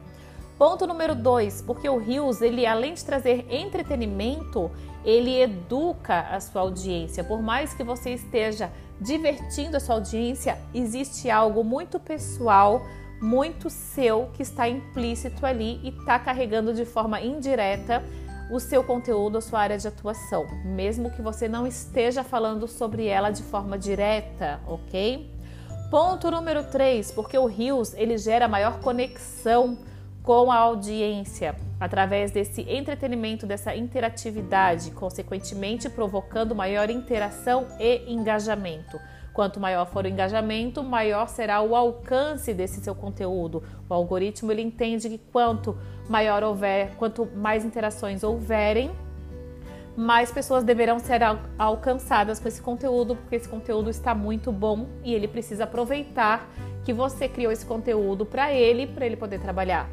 Ponto 0.58 0.86
número 0.86 1.14
dois, 1.14 1.62
porque 1.62 1.88
o 1.88 1.98
Rios, 1.98 2.40
ele 2.40 2.66
além 2.66 2.94
de 2.94 3.04
trazer 3.04 3.46
entretenimento, 3.50 4.70
ele 5.04 5.40
educa 5.40 6.20
a 6.20 6.38
sua 6.38 6.62
audiência. 6.62 7.24
Por 7.24 7.42
mais 7.42 7.74
que 7.74 7.82
você 7.82 8.10
esteja 8.10 8.70
divertindo 9.00 9.76
a 9.76 9.80
sua 9.80 9.96
audiência, 9.96 10.58
existe 10.72 11.30
algo 11.30 11.64
muito 11.64 11.98
pessoal 11.98 12.82
muito 13.22 13.70
seu 13.70 14.28
que 14.34 14.42
está 14.42 14.68
implícito 14.68 15.46
ali 15.46 15.80
e 15.84 15.90
está 15.90 16.18
carregando 16.18 16.74
de 16.74 16.84
forma 16.84 17.20
indireta 17.20 18.02
o 18.50 18.58
seu 18.58 18.82
conteúdo, 18.82 19.38
a 19.38 19.40
sua 19.40 19.60
área 19.60 19.78
de 19.78 19.86
atuação, 19.88 20.46
mesmo 20.64 21.10
que 21.10 21.22
você 21.22 21.48
não 21.48 21.66
esteja 21.66 22.24
falando 22.24 22.66
sobre 22.66 23.06
ela 23.06 23.30
de 23.30 23.42
forma 23.42 23.78
direta, 23.78 24.60
ok? 24.66 25.32
Ponto 25.90 26.30
número 26.30 26.64
3, 26.64 27.12
porque 27.12 27.38
o 27.38 27.46
Rios 27.46 27.94
ele 27.94 28.18
gera 28.18 28.48
maior 28.48 28.80
conexão 28.80 29.78
com 30.22 30.50
a 30.50 30.56
audiência 30.56 31.54
através 31.80 32.30
desse 32.30 32.62
entretenimento, 32.62 33.46
dessa 33.46 33.74
interatividade, 33.74 34.90
consequentemente 34.90 35.88
provocando 35.88 36.54
maior 36.54 36.90
interação 36.90 37.66
e 37.78 38.12
engajamento. 38.12 39.00
Quanto 39.32 39.58
maior 39.58 39.86
for 39.86 40.04
o 40.04 40.08
engajamento, 40.08 40.82
maior 40.82 41.26
será 41.26 41.62
o 41.62 41.74
alcance 41.74 42.52
desse 42.52 42.80
seu 42.80 42.94
conteúdo. 42.94 43.62
O 43.88 43.94
algoritmo 43.94 44.52
ele 44.52 44.62
entende 44.62 45.08
que 45.08 45.18
quanto 45.18 45.76
maior 46.08 46.42
houver, 46.42 46.94
quanto 46.96 47.26
mais 47.34 47.64
interações 47.64 48.22
houverem, 48.22 48.90
mais 49.96 50.30
pessoas 50.30 50.64
deverão 50.64 50.98
ser 50.98 51.20
alcançadas 51.58 52.38
com 52.38 52.48
esse 52.48 52.60
conteúdo, 52.60 53.16
porque 53.16 53.36
esse 53.36 53.48
conteúdo 53.48 53.90
está 53.90 54.14
muito 54.14 54.50
bom 54.50 54.86
e 55.04 55.14
ele 55.14 55.28
precisa 55.28 55.64
aproveitar 55.64 56.48
que 56.84 56.92
você 56.92 57.28
criou 57.28 57.52
esse 57.52 57.64
conteúdo 57.64 58.24
para 58.26 58.52
ele, 58.52 58.86
para 58.86 59.06
ele 59.06 59.16
poder 59.16 59.40
trabalhar, 59.40 59.88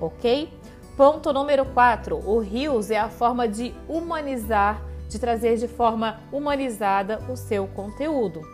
ok? 0.00 0.48
Ponto 0.96 1.32
número 1.32 1.64
4: 1.66 2.16
o 2.16 2.38
Reels 2.38 2.90
é 2.90 2.98
a 2.98 3.08
forma 3.08 3.46
de 3.46 3.74
humanizar, 3.88 4.80
de 5.08 5.18
trazer 5.18 5.56
de 5.56 5.68
forma 5.68 6.20
humanizada 6.32 7.18
o 7.30 7.36
seu 7.36 7.66
conteúdo. 7.68 8.53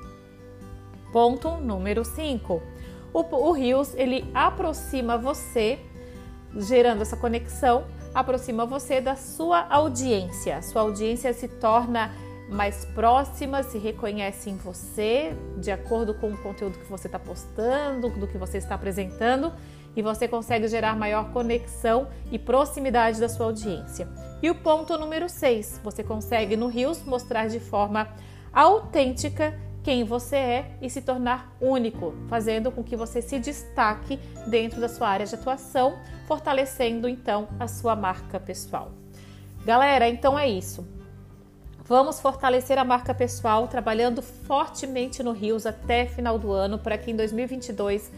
Ponto 1.12 1.56
número 1.56 2.04
5. 2.04 2.62
O, 3.12 3.52
Rios 3.52 3.94
ele 3.96 4.30
aproxima 4.32 5.18
você, 5.18 5.80
gerando 6.56 7.02
essa 7.02 7.16
conexão, 7.16 7.84
aproxima 8.14 8.64
você 8.64 9.00
da 9.00 9.16
sua 9.16 9.66
audiência. 9.68 10.62
Sua 10.62 10.82
audiência 10.82 11.32
se 11.32 11.48
torna 11.48 12.12
mais 12.48 12.84
próxima, 12.84 13.62
se 13.62 13.78
reconhece 13.78 14.50
em 14.50 14.56
você, 14.56 15.36
de 15.56 15.70
acordo 15.70 16.14
com 16.14 16.32
o 16.32 16.36
conteúdo 16.36 16.78
que 16.78 16.90
você 16.90 17.06
está 17.06 17.18
postando, 17.18 18.10
do 18.10 18.26
que 18.26 18.38
você 18.38 18.58
está 18.58 18.74
apresentando, 18.74 19.52
e 19.94 20.02
você 20.02 20.28
consegue 20.28 20.68
gerar 20.68 20.96
maior 20.96 21.32
conexão 21.32 22.08
e 22.30 22.38
proximidade 22.38 23.20
da 23.20 23.28
sua 23.28 23.46
audiência. 23.46 24.08
E 24.42 24.50
o 24.50 24.54
ponto 24.54 24.96
número 24.96 25.28
6, 25.28 25.80
você 25.82 26.02
consegue 26.02 26.56
no 26.56 26.68
Rios 26.68 27.02
mostrar 27.04 27.48
de 27.48 27.60
forma 27.60 28.08
autêntica 28.52 29.56
quem 29.82 30.04
você 30.04 30.36
é 30.36 30.70
e 30.80 30.90
se 30.90 31.00
tornar 31.00 31.56
único, 31.60 32.14
fazendo 32.28 32.70
com 32.70 32.82
que 32.82 32.96
você 32.96 33.22
se 33.22 33.38
destaque 33.38 34.18
dentro 34.46 34.80
da 34.80 34.88
sua 34.88 35.08
área 35.08 35.26
de 35.26 35.34
atuação, 35.34 35.98
fortalecendo 36.26 37.08
então 37.08 37.48
a 37.58 37.66
sua 37.66 37.96
marca 37.96 38.38
pessoal. 38.38 38.92
Galera, 39.64 40.08
então 40.08 40.38
é 40.38 40.48
isso. 40.48 40.86
Vamos 41.84 42.20
fortalecer 42.20 42.78
a 42.78 42.84
marca 42.84 43.12
pessoal 43.12 43.66
trabalhando 43.66 44.22
fortemente 44.22 45.22
no 45.22 45.32
Rios 45.32 45.66
até 45.66 46.06
final 46.06 46.38
do 46.38 46.52
ano 46.52 46.78
para 46.78 46.96
que 46.96 47.10
em 47.10 47.16
2022, 47.16 48.12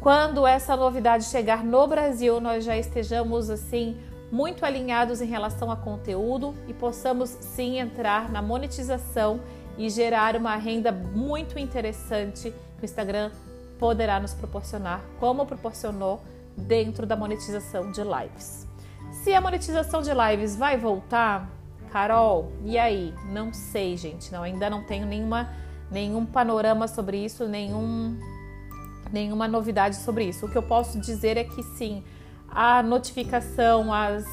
quando 0.00 0.46
essa 0.46 0.76
novidade 0.76 1.24
chegar 1.24 1.64
no 1.64 1.86
Brasil, 1.86 2.40
nós 2.40 2.64
já 2.64 2.76
estejamos 2.76 3.48
assim 3.48 3.96
muito 4.30 4.66
alinhados 4.66 5.22
em 5.22 5.26
relação 5.26 5.70
a 5.70 5.76
conteúdo 5.76 6.54
e 6.66 6.74
possamos 6.74 7.30
sim 7.40 7.78
entrar 7.78 8.30
na 8.30 8.42
monetização 8.42 9.40
e 9.76 9.90
gerar 9.90 10.36
uma 10.36 10.56
renda 10.56 10.92
muito 10.92 11.58
interessante 11.58 12.52
que 12.78 12.82
o 12.82 12.84
Instagram 12.84 13.30
poderá 13.78 14.20
nos 14.20 14.34
proporcionar, 14.34 15.00
como 15.18 15.44
proporcionou 15.46 16.22
dentro 16.56 17.06
da 17.06 17.16
monetização 17.16 17.90
de 17.90 18.02
lives. 18.02 18.66
Se 19.22 19.32
a 19.32 19.40
monetização 19.40 20.02
de 20.02 20.10
lives 20.12 20.56
vai 20.56 20.76
voltar, 20.76 21.50
Carol, 21.90 22.52
e 22.64 22.78
aí? 22.78 23.14
Não 23.26 23.52
sei, 23.52 23.96
gente, 23.96 24.32
não, 24.32 24.42
ainda 24.42 24.68
não 24.68 24.82
tenho 24.84 25.06
nenhuma, 25.06 25.48
nenhum 25.90 26.26
panorama 26.26 26.88
sobre 26.88 27.24
isso, 27.24 27.46
nenhum, 27.46 28.18
nenhuma 29.12 29.46
novidade 29.46 29.96
sobre 29.96 30.24
isso. 30.24 30.46
O 30.46 30.50
que 30.50 30.58
eu 30.58 30.62
posso 30.62 31.00
dizer 31.00 31.36
é 31.36 31.44
que 31.44 31.62
sim, 31.62 32.02
a 32.48 32.82
notificação, 32.82 33.92
as, 33.92 34.26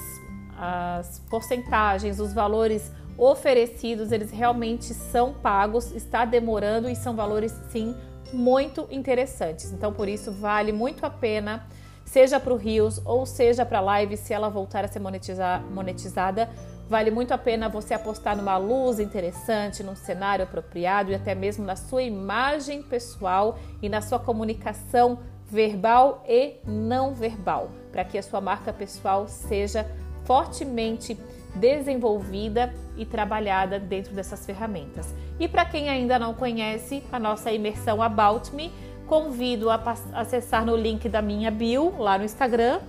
as 0.57 1.19
porcentagens, 1.29 2.19
os 2.19 2.33
valores 2.33 2.91
oferecidos, 3.21 4.11
eles 4.11 4.31
realmente 4.31 4.95
são 4.95 5.31
pagos, 5.31 5.91
está 5.91 6.25
demorando 6.25 6.89
e 6.89 6.95
são 6.95 7.15
valores 7.15 7.53
sim 7.69 7.95
muito 8.33 8.87
interessantes. 8.89 9.71
Então, 9.71 9.93
por 9.93 10.09
isso, 10.09 10.31
vale 10.31 10.71
muito 10.71 11.05
a 11.05 11.09
pena, 11.11 11.67
seja 12.03 12.39
para 12.39 12.51
o 12.51 12.57
Rios 12.57 12.99
ou 13.05 13.27
seja 13.27 13.63
para 13.63 13.77
a 13.77 13.81
live, 13.81 14.17
se 14.17 14.33
ela 14.33 14.49
voltar 14.49 14.83
a 14.83 14.87
ser 14.87 14.97
monetizar, 14.97 15.61
monetizada, 15.61 16.49
vale 16.89 17.11
muito 17.11 17.31
a 17.31 17.37
pena 17.37 17.69
você 17.69 17.93
apostar 17.93 18.35
numa 18.35 18.57
luz 18.57 18.99
interessante, 18.99 19.83
num 19.83 19.95
cenário 19.95 20.43
apropriado 20.43 21.11
e 21.11 21.15
até 21.15 21.35
mesmo 21.35 21.63
na 21.63 21.75
sua 21.75 22.01
imagem 22.01 22.81
pessoal 22.81 23.55
e 23.83 23.87
na 23.87 24.01
sua 24.01 24.17
comunicação 24.17 25.19
verbal 25.47 26.23
e 26.27 26.55
não 26.65 27.13
verbal, 27.13 27.69
para 27.91 28.03
que 28.03 28.17
a 28.17 28.23
sua 28.23 28.41
marca 28.41 28.73
pessoal 28.73 29.27
seja 29.27 29.85
fortemente 30.25 31.15
desenvolvida 31.55 32.73
e 32.97 33.05
trabalhada 33.05 33.79
dentro 33.79 34.13
dessas 34.13 34.45
ferramentas. 34.45 35.13
E 35.39 35.47
para 35.47 35.65
quem 35.65 35.89
ainda 35.89 36.19
não 36.19 36.33
conhece 36.33 37.03
a 37.11 37.19
nossa 37.19 37.51
imersão 37.51 38.01
About 38.01 38.53
Me, 38.55 38.71
convido 39.07 39.69
a 39.69 39.81
acessar 40.13 40.65
no 40.65 40.75
link 40.75 41.09
da 41.09 41.21
minha 41.21 41.51
bio 41.51 41.93
lá 41.97 42.17
no 42.17 42.23
Instagram 42.23 42.79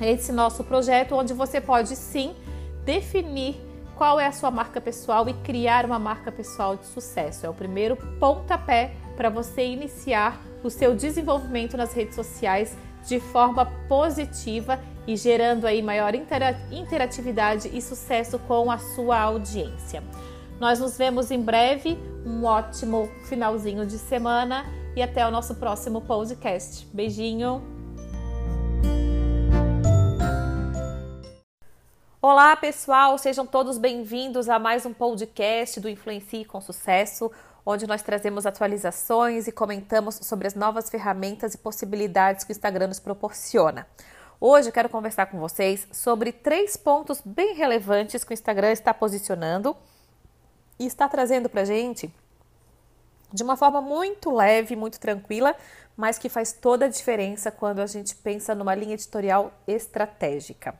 esse 0.00 0.32
nosso 0.32 0.64
projeto 0.64 1.14
onde 1.14 1.34
você 1.34 1.60
pode 1.60 1.94
sim 1.94 2.34
definir 2.84 3.60
qual 3.96 4.18
é 4.18 4.26
a 4.26 4.32
sua 4.32 4.50
marca 4.50 4.80
pessoal 4.80 5.28
e 5.28 5.34
criar 5.34 5.84
uma 5.84 5.98
marca 5.98 6.32
pessoal 6.32 6.76
de 6.76 6.86
sucesso. 6.86 7.44
É 7.44 7.50
o 7.50 7.54
primeiro 7.54 7.96
pontapé 8.18 8.92
para 9.14 9.28
você 9.28 9.66
iniciar 9.66 10.40
o 10.64 10.70
seu 10.70 10.94
desenvolvimento 10.94 11.76
nas 11.76 11.92
redes 11.92 12.14
sociais 12.14 12.74
de 13.06 13.20
forma 13.20 13.66
positiva 13.88 14.78
e 15.06 15.16
gerando 15.16 15.66
aí 15.66 15.82
maior 15.82 16.12
interatividade 16.14 17.68
e 17.72 17.80
sucesso 17.80 18.38
com 18.38 18.70
a 18.70 18.78
sua 18.78 19.18
audiência. 19.18 20.02
Nós 20.58 20.78
nos 20.78 20.96
vemos 20.96 21.30
em 21.30 21.40
breve, 21.40 21.98
um 22.24 22.44
ótimo 22.44 23.08
finalzinho 23.28 23.86
de 23.86 23.98
semana 23.98 24.64
e 24.94 25.02
até 25.02 25.26
o 25.26 25.30
nosso 25.30 25.54
próximo 25.54 26.00
podcast. 26.00 26.86
Beijinho! 26.92 27.62
Olá 32.22 32.54
pessoal, 32.54 33.16
sejam 33.16 33.46
todos 33.46 33.78
bem-vindos 33.78 34.48
a 34.48 34.58
mais 34.58 34.84
um 34.84 34.92
podcast 34.92 35.80
do 35.80 35.88
Influencie 35.88 36.44
com 36.44 36.60
Sucesso 36.60 37.30
onde 37.64 37.86
nós 37.86 38.02
trazemos 38.02 38.46
atualizações 38.46 39.46
e 39.46 39.52
comentamos 39.52 40.16
sobre 40.22 40.46
as 40.46 40.54
novas 40.54 40.88
ferramentas 40.88 41.54
e 41.54 41.58
possibilidades 41.58 42.44
que 42.44 42.50
o 42.50 42.54
Instagram 42.54 42.88
nos 42.88 43.00
proporciona. 43.00 43.86
Hoje 44.42 44.70
eu 44.70 44.72
quero 44.72 44.88
conversar 44.88 45.26
com 45.26 45.38
vocês 45.38 45.86
sobre 45.92 46.32
três 46.32 46.74
pontos 46.74 47.20
bem 47.22 47.54
relevantes 47.54 48.24
que 48.24 48.32
o 48.32 48.34
Instagram 48.34 48.72
está 48.72 48.94
posicionando 48.94 49.76
e 50.78 50.86
está 50.86 51.06
trazendo 51.06 51.46
para 51.50 51.62
gente 51.62 52.10
de 53.30 53.42
uma 53.42 53.54
forma 53.54 53.82
muito 53.82 54.34
leve, 54.34 54.74
muito 54.74 54.98
tranquila, 54.98 55.54
mas 55.94 56.16
que 56.16 56.30
faz 56.30 56.54
toda 56.54 56.86
a 56.86 56.88
diferença 56.88 57.50
quando 57.50 57.80
a 57.80 57.86
gente 57.86 58.14
pensa 58.14 58.54
numa 58.54 58.74
linha 58.74 58.94
editorial 58.94 59.52
estratégica. 59.68 60.74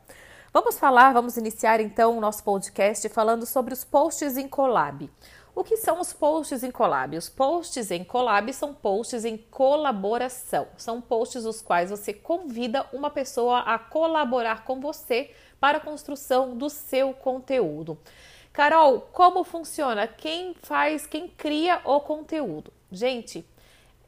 Vamos 0.54 0.78
falar, 0.78 1.12
vamos 1.12 1.36
iniciar 1.36 1.80
então 1.80 2.16
o 2.16 2.20
nosso 2.20 2.42
podcast 2.42 3.06
falando 3.10 3.44
sobre 3.44 3.74
os 3.74 3.84
posts 3.84 4.38
em 4.38 4.48
collab. 4.48 5.10
O 5.54 5.64
que 5.64 5.76
são 5.76 6.00
os 6.00 6.12
posts 6.12 6.62
em 6.62 6.70
collab? 6.70 7.16
Os 7.16 7.28
posts 7.28 7.90
em 7.90 8.04
collab 8.04 8.52
são 8.52 8.72
posts 8.72 9.24
em 9.24 9.36
colaboração. 9.36 10.68
São 10.76 11.00
posts 11.00 11.44
os 11.44 11.60
quais 11.60 11.90
você 11.90 12.12
convida 12.12 12.86
uma 12.92 13.10
pessoa 13.10 13.60
a 13.60 13.78
colaborar 13.78 14.64
com 14.64 14.80
você 14.80 15.30
para 15.58 15.78
a 15.78 15.80
construção 15.80 16.56
do 16.56 16.70
seu 16.70 17.12
conteúdo. 17.12 17.98
Carol, 18.52 19.00
como 19.12 19.44
funciona? 19.44 20.06
Quem 20.06 20.54
faz, 20.62 21.06
quem 21.06 21.28
cria 21.28 21.80
o 21.84 22.00
conteúdo? 22.00 22.72
Gente, 22.90 23.44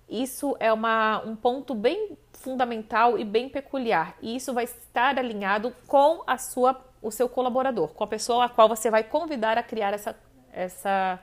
isso 0.09 0.57
é 0.61 0.73
uma, 0.73 1.23
um 1.25 1.35
ponto 1.35 1.75
bem 1.75 2.17
fundamental 2.33 3.19
e 3.19 3.25
bem 3.25 3.49
peculiar. 3.49 4.17
E 4.21 4.37
isso 4.37 4.53
vai 4.53 4.65
estar 4.65 5.19
alinhado 5.19 5.75
com 5.87 6.23
a 6.27 6.39
sua, 6.39 6.81
o 7.01 7.11
seu 7.11 7.29
colaborador, 7.29 7.89
com 7.89 8.05
a 8.05 8.07
pessoa 8.07 8.45
a 8.45 8.49
qual 8.49 8.69
você 8.69 8.91
vai 8.91 9.05
convidar 9.05 9.59
a 9.59 9.63
criar 9.63 9.93
essa, 9.93 10.17
essa 10.53 11.21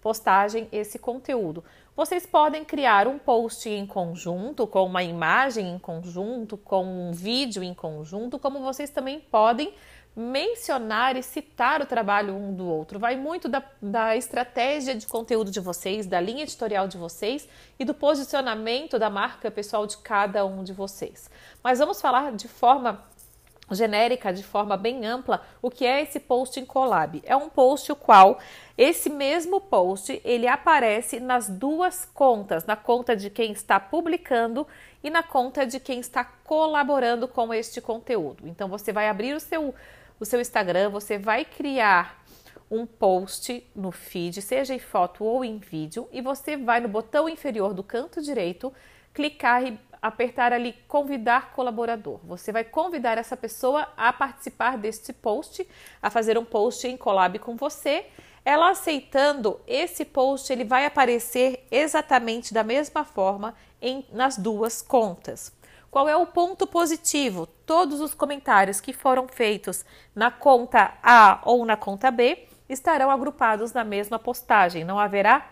postagem, 0.00 0.68
esse 0.70 0.98
conteúdo. 0.98 1.64
Vocês 1.96 2.24
podem 2.24 2.64
criar 2.64 3.08
um 3.08 3.18
post 3.18 3.68
em 3.68 3.86
conjunto, 3.86 4.66
com 4.66 4.84
uma 4.84 5.02
imagem 5.02 5.74
em 5.74 5.78
conjunto, 5.78 6.56
com 6.56 6.84
um 6.84 7.12
vídeo 7.12 7.62
em 7.62 7.74
conjunto, 7.74 8.38
como 8.38 8.60
vocês 8.60 8.90
também 8.90 9.18
podem 9.18 9.74
mencionar 10.14 11.16
e 11.16 11.22
citar 11.22 11.80
o 11.80 11.86
trabalho 11.86 12.34
um 12.34 12.52
do 12.52 12.66
outro. 12.66 12.98
Vai 12.98 13.16
muito 13.16 13.48
da, 13.48 13.62
da 13.80 14.16
estratégia 14.16 14.94
de 14.94 15.06
conteúdo 15.06 15.50
de 15.50 15.60
vocês, 15.60 16.06
da 16.06 16.20
linha 16.20 16.42
editorial 16.42 16.88
de 16.88 16.98
vocês 16.98 17.48
e 17.78 17.84
do 17.84 17.94
posicionamento 17.94 18.98
da 18.98 19.08
marca 19.08 19.50
pessoal 19.50 19.86
de 19.86 19.96
cada 19.98 20.44
um 20.44 20.64
de 20.64 20.72
vocês. 20.72 21.30
Mas 21.62 21.78
vamos 21.78 22.00
falar 22.00 22.32
de 22.32 22.48
forma 22.48 23.04
genérica, 23.70 24.32
de 24.32 24.42
forma 24.42 24.76
bem 24.76 25.06
ampla, 25.06 25.42
o 25.60 25.70
que 25.70 25.84
é 25.84 26.02
esse 26.02 26.20
post 26.20 26.58
em 26.58 26.64
collab. 26.64 27.22
É 27.24 27.36
um 27.36 27.48
post 27.48 27.90
o 27.92 27.96
qual 27.96 28.38
esse 28.76 29.10
mesmo 29.10 29.60
post 29.60 30.20
ele 30.24 30.46
aparece 30.46 31.20
nas 31.20 31.48
duas 31.48 32.04
contas, 32.04 32.64
na 32.64 32.76
conta 32.76 33.14
de 33.14 33.30
quem 33.30 33.52
está 33.52 33.78
publicando 33.78 34.66
e 35.02 35.10
na 35.10 35.22
conta 35.22 35.66
de 35.66 35.78
quem 35.78 36.00
está 36.00 36.24
colaborando 36.24 37.28
com 37.28 37.52
este 37.52 37.80
conteúdo. 37.80 38.48
Então 38.48 38.68
você 38.68 38.92
vai 38.92 39.08
abrir 39.08 39.34
o 39.34 39.40
seu 39.40 39.74
o 40.20 40.24
seu 40.24 40.40
Instagram, 40.40 40.90
você 40.90 41.16
vai 41.16 41.44
criar 41.44 42.24
um 42.70 42.84
post 42.84 43.64
no 43.74 43.90
feed, 43.90 44.42
seja 44.42 44.74
em 44.74 44.78
foto 44.78 45.24
ou 45.24 45.44
em 45.44 45.58
vídeo, 45.58 46.08
e 46.12 46.20
você 46.20 46.56
vai 46.56 46.80
no 46.80 46.88
botão 46.88 47.28
inferior 47.28 47.72
do 47.72 47.82
canto 47.82 48.20
direito, 48.20 48.72
clicar 49.14 49.64
e 49.64 49.78
apertar 50.00 50.52
ali 50.52 50.74
convidar 50.86 51.52
colaborador. 51.52 52.20
Você 52.24 52.52
vai 52.52 52.64
convidar 52.64 53.18
essa 53.18 53.36
pessoa 53.36 53.88
a 53.96 54.12
participar 54.12 54.76
deste 54.78 55.12
post, 55.12 55.66
a 56.00 56.10
fazer 56.10 56.38
um 56.38 56.44
post 56.44 56.86
em 56.86 56.96
collab 56.96 57.38
com 57.38 57.56
você. 57.56 58.06
Ela 58.44 58.70
aceitando 58.70 59.60
esse 59.66 60.04
post, 60.04 60.52
ele 60.52 60.64
vai 60.64 60.86
aparecer 60.86 61.66
exatamente 61.70 62.54
da 62.54 62.64
mesma 62.64 63.04
forma 63.04 63.54
em, 63.80 64.06
nas 64.12 64.38
duas 64.38 64.80
contas. 64.80 65.52
Qual 65.90 66.08
é 66.08 66.16
o 66.16 66.26
ponto 66.26 66.66
positivo? 66.66 67.46
Todos 67.46 68.00
os 68.00 68.14
comentários 68.14 68.80
que 68.80 68.92
foram 68.92 69.26
feitos 69.26 69.84
na 70.14 70.30
conta 70.30 70.94
A 71.02 71.40
ou 71.44 71.64
na 71.64 71.76
conta 71.76 72.10
B 72.10 72.46
estarão 72.68 73.10
agrupados 73.10 73.72
na 73.72 73.84
mesma 73.84 74.18
postagem. 74.18 74.84
Não 74.84 74.98
haverá 74.98 75.48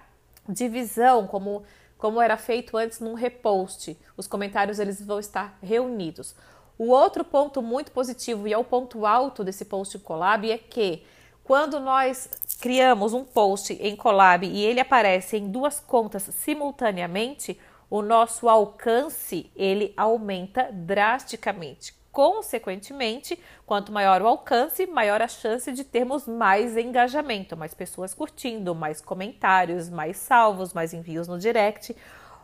divisão 0.48 1.26
como 1.26 1.64
como 1.98 2.20
era 2.20 2.36
feito 2.36 2.76
antes 2.76 3.00
num 3.00 3.14
repost. 3.14 3.96
Os 4.16 4.26
comentários 4.26 4.78
eles 4.78 5.00
vão 5.00 5.18
estar 5.18 5.58
reunidos. 5.62 6.34
O 6.78 6.90
outro 6.90 7.24
ponto 7.24 7.62
muito 7.62 7.90
positivo 7.90 8.46
e 8.46 8.52
é 8.52 8.58
o 8.58 8.64
ponto 8.64 9.06
alto 9.06 9.42
desse 9.42 9.64
post 9.64 9.98
collab 9.98 10.50
é 10.50 10.58
que 10.58 11.02
quando 11.42 11.80
nós 11.80 12.28
criamos 12.60 13.12
um 13.14 13.24
post 13.24 13.72
em 13.74 13.96
collab 13.96 14.46
e 14.46 14.64
ele 14.64 14.80
aparece 14.80 15.38
em 15.38 15.48
duas 15.48 15.80
contas 15.80 16.24
simultaneamente, 16.24 17.58
o 17.88 18.02
nosso 18.02 18.48
alcance 18.48 19.50
ele 19.56 19.94
aumenta 19.96 20.68
drasticamente. 20.72 21.95
Consequentemente, 22.16 23.38
quanto 23.66 23.92
maior 23.92 24.22
o 24.22 24.26
alcance, 24.26 24.86
maior 24.86 25.20
a 25.20 25.28
chance 25.28 25.70
de 25.70 25.84
termos 25.84 26.26
mais 26.26 26.74
engajamento, 26.74 27.54
mais 27.58 27.74
pessoas 27.74 28.14
curtindo, 28.14 28.74
mais 28.74 29.02
comentários, 29.02 29.90
mais 29.90 30.16
salvos, 30.16 30.72
mais 30.72 30.94
envios 30.94 31.28
no 31.28 31.38
direct, 31.38 31.94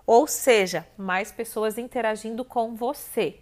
ou 0.06 0.26
seja, 0.26 0.86
mais 0.94 1.32
pessoas 1.32 1.78
interagindo 1.78 2.44
com 2.44 2.76
você. 2.76 3.40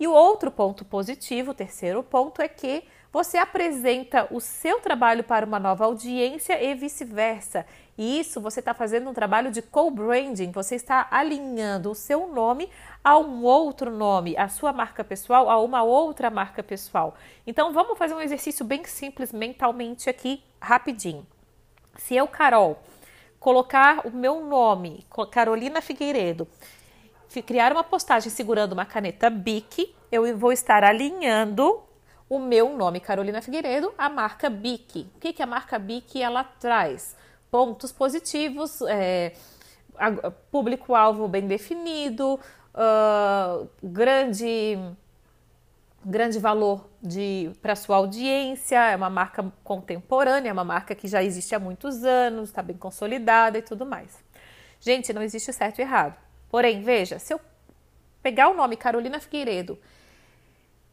E 0.00 0.06
o 0.06 0.12
outro 0.12 0.50
ponto 0.50 0.82
positivo, 0.82 1.50
o 1.50 1.54
terceiro 1.54 2.02
ponto, 2.02 2.40
é 2.40 2.48
que 2.48 2.82
você 3.12 3.38
apresenta 3.38 4.28
o 4.30 4.40
seu 4.40 4.80
trabalho 4.80 5.24
para 5.24 5.46
uma 5.46 5.58
nova 5.58 5.86
audiência 5.86 6.62
e 6.62 6.74
vice-versa. 6.74 7.64
E 7.96 8.20
isso 8.20 8.42
você 8.42 8.60
está 8.60 8.74
fazendo 8.74 9.08
um 9.08 9.14
trabalho 9.14 9.50
de 9.50 9.62
co-branding, 9.62 10.50
você 10.50 10.74
está 10.74 11.06
alinhando 11.10 11.90
o 11.90 11.94
seu 11.94 12.26
nome 12.26 12.68
a 13.06 13.16
um 13.16 13.44
outro 13.44 13.88
nome, 13.88 14.36
a 14.36 14.48
sua 14.48 14.72
marca 14.72 15.04
pessoal 15.04 15.48
a 15.48 15.60
uma 15.60 15.84
outra 15.84 16.28
marca 16.28 16.60
pessoal. 16.60 17.14
Então 17.46 17.72
vamos 17.72 17.96
fazer 17.96 18.16
um 18.16 18.20
exercício 18.20 18.64
bem 18.64 18.82
simples 18.84 19.32
mentalmente 19.32 20.10
aqui, 20.10 20.42
rapidinho. 20.60 21.24
Se 21.96 22.16
eu, 22.16 22.26
Carol, 22.26 22.82
colocar 23.38 24.04
o 24.04 24.10
meu 24.10 24.44
nome, 24.44 25.06
Carolina 25.30 25.80
Figueiredo, 25.80 26.48
criar 27.46 27.70
uma 27.70 27.84
postagem 27.84 28.28
segurando 28.28 28.72
uma 28.72 28.84
caneta 28.84 29.30
BIC, 29.30 29.94
eu 30.10 30.36
vou 30.36 30.50
estar 30.50 30.82
alinhando 30.82 31.80
o 32.28 32.40
meu 32.40 32.76
nome, 32.76 32.98
Carolina 32.98 33.40
Figueiredo, 33.40 33.94
a 33.96 34.08
marca 34.08 34.50
BIC. 34.50 35.06
O 35.14 35.20
que, 35.20 35.32
que 35.32 35.42
a 35.44 35.46
marca 35.46 35.78
BIC 35.78 36.20
ela 36.20 36.42
traz? 36.42 37.14
Pontos 37.52 37.92
positivos, 37.92 38.80
é, 38.88 39.32
público-alvo 40.50 41.28
bem 41.28 41.46
definido, 41.46 42.40
uh, 42.76 43.68
grande 43.82 44.78
grande 46.04 46.38
valor 46.38 46.88
para 47.60 47.74
sua 47.74 47.96
audiência, 47.96 48.76
é 48.76 48.94
uma 48.94 49.10
marca 49.10 49.52
contemporânea, 49.64 50.50
é 50.50 50.52
uma 50.52 50.64
marca 50.64 50.94
que 50.94 51.08
já 51.08 51.20
existe 51.20 51.52
há 51.52 51.58
muitos 51.58 52.04
anos, 52.04 52.48
está 52.48 52.62
bem 52.62 52.76
consolidada 52.76 53.58
e 53.58 53.62
tudo 53.62 53.84
mais. 53.84 54.16
Gente, 54.80 55.12
não 55.12 55.20
existe 55.20 55.52
certo 55.52 55.80
e 55.80 55.82
errado. 55.82 56.16
Porém, 56.48 56.80
veja, 56.80 57.18
se 57.18 57.34
eu 57.34 57.40
pegar 58.22 58.48
o 58.48 58.54
nome 58.54 58.76
Carolina 58.76 59.18
Figueiredo 59.18 59.76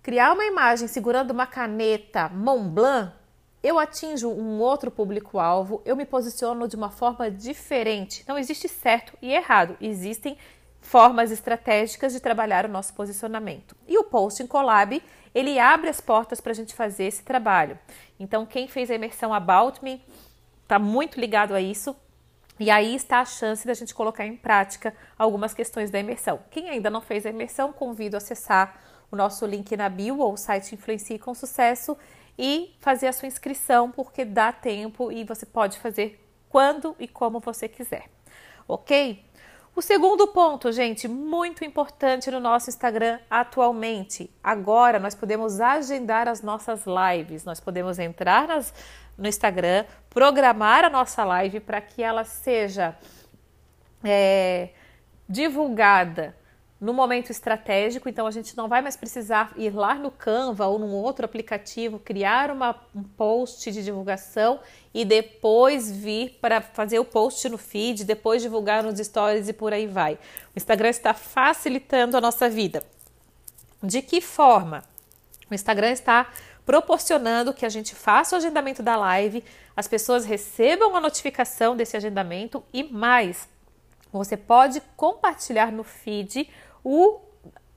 criar 0.02 0.34
uma 0.34 0.46
imagem 0.46 0.88
segurando 0.88 1.32
uma 1.32 1.46
caneta 1.46 2.28
Montblanc, 2.30 3.14
eu 3.62 3.80
atinjo 3.80 4.30
um 4.30 4.60
outro 4.60 4.92
público-alvo, 4.92 5.82
eu 5.86 5.96
me 5.96 6.06
posiciono 6.06 6.68
de 6.68 6.76
uma 6.76 6.90
forma 6.90 7.32
diferente. 7.32 8.26
Não 8.28 8.38
existe 8.38 8.68
certo 8.68 9.14
e 9.22 9.32
errado, 9.32 9.78
existem 9.80 10.38
formas 10.84 11.32
estratégicas 11.32 12.14
de 12.14 12.20
trabalhar 12.20 12.66
o 12.66 12.70
nosso 12.70 12.94
posicionamento. 12.94 13.76
E 13.88 13.98
o 13.98 14.04
Posting 14.04 14.46
Collab, 14.46 15.02
ele 15.34 15.58
abre 15.58 15.90
as 15.90 16.02
portas 16.02 16.40
para 16.42 16.52
a 16.52 16.56
gente 16.56 16.76
fazer 16.76 17.06
esse 17.06 17.24
trabalho. 17.24 17.80
Então, 18.20 18.46
quem 18.46 18.68
fez 18.68 18.92
a 18.92 18.96
imersão 18.96 19.34
About 19.34 19.84
Me 19.84 20.04
está 20.62 20.78
muito 20.78 21.20
ligado 21.20 21.56
a 21.56 21.62
isso. 21.62 21.96
E 22.60 22.70
aí 22.70 22.96
está 22.96 23.22
a 23.22 23.26
chance 23.26 23.66
da 23.66 23.74
gente 23.74 23.96
colocar 23.96 24.26
em 24.26 24.36
prática 24.36 24.94
algumas 25.18 25.54
questões 25.54 25.90
da 25.90 26.00
imersão. 26.00 26.40
Quem 26.52 26.70
ainda 26.70 26.90
não 26.90 27.02
fez 27.02 27.26
a 27.26 27.30
imersão, 27.30 27.74
convido 27.74 28.16
a 28.16 28.20
acessar 28.20 28.80
o 29.10 29.16
nosso 29.16 29.46
link 29.46 29.76
na 29.76 29.90
bio 29.90 30.20
ou 30.20 30.34
o 30.34 30.38
site 30.38 30.76
Influencie 30.76 31.18
com 31.18 31.34
Sucesso 31.34 31.98
e 32.38 32.76
fazer 32.80 33.08
a 33.08 33.14
sua 33.14 33.28
inscrição, 33.28 33.90
porque 33.90 34.26
dá 34.26 34.52
tempo 34.52 35.12
e 35.12 35.24
você 35.24 35.46
pode 35.46 35.80
fazer 35.80 36.20
quando 36.50 36.96
e 37.00 37.08
como 37.08 37.40
você 37.40 37.68
quiser, 37.68 38.10
ok? 38.68 39.24
O 39.76 39.82
segundo 39.82 40.28
ponto, 40.28 40.72
gente, 40.72 41.08
muito 41.08 41.66
importante 41.66 42.30
no 42.30 42.40
nosso 42.40 42.70
Instagram 42.70 43.20
atualmente. 43.28 44.30
Agora 44.44 45.00
nós 45.00 45.16
podemos 45.16 45.60
agendar 45.60 46.28
as 46.28 46.44
nossas 46.44 46.84
lives, 46.86 47.44
nós 47.44 47.60
podemos 47.60 47.98
entrar 47.98 48.48
nas, 48.48 48.72
no 49.18 49.28
Instagram, 49.28 49.84
programar 50.12 50.86
a 50.86 50.92
nossa 50.92 51.24
live 51.24 51.60
para 51.60 51.82
que 51.82 52.04
ela 52.04 52.24
seja 52.24 52.96
é, 54.04 54.70
divulgada 55.28 56.36
no 56.84 56.94
momento 56.94 57.30
estratégico, 57.32 58.10
então 58.10 58.28
a 58.28 58.32
gente 58.32 58.58
não 58.58 58.68
vai 58.68 58.82
mais 58.82 58.98
precisar 58.98 59.54
ir 59.56 59.74
lá 59.74 59.96
no 59.96 60.12
Canva 60.12 60.68
ou 60.68 60.78
num 60.78 60.92
outro 60.92 61.24
aplicativo, 61.24 61.98
criar 61.98 62.52
uma, 62.52 62.76
um 62.94 63.02
post 63.02 63.72
de 63.72 63.82
divulgação 63.82 64.60
e 64.94 65.06
depois 65.06 65.90
vir 65.90 66.38
para 66.42 66.60
fazer 66.60 67.00
o 67.00 67.06
post 67.06 67.48
no 67.48 67.58
feed, 67.58 68.04
depois 68.04 68.42
divulgar 68.42 68.84
nos 68.84 69.00
stories 69.00 69.48
e 69.48 69.54
por 69.54 69.72
aí 69.72 69.88
vai. 69.88 70.16
O 70.54 70.58
Instagram 70.58 70.90
está 70.90 71.14
facilitando 71.14 72.18
a 72.18 72.22
nossa 72.22 72.50
vida. 72.50 72.84
De 73.82 74.02
que 74.02 74.20
forma? 74.20 74.84
O 75.50 75.54
Instagram 75.54 75.92
está 75.92 76.32
proporcionando 76.66 77.54
que 77.54 77.66
a 77.66 77.70
gente 77.70 77.96
faça 77.96 78.36
o 78.36 78.40
agendamento 78.40 78.84
da 78.84 78.98
live, 78.98 79.42
as 79.74 79.88
pessoas 79.88 80.26
recebam 80.26 80.94
a 80.98 81.00
notificação 81.00 81.78
desse 81.78 81.96
agendamento 81.96 82.62
e 82.74 82.84
mais, 82.84 83.48
você 84.12 84.38
pode 84.38 84.82
compartilhar 84.96 85.72
no 85.72 85.84
feed 85.84 86.50
o, 86.84 87.22